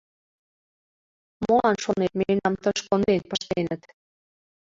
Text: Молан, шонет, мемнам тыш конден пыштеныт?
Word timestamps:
Молан, 1.41 1.75
шонет, 1.83 2.13
мемнам 2.19 2.55
тыш 2.63 2.77
конден 2.87 3.21
пыштеныт? 3.29 3.81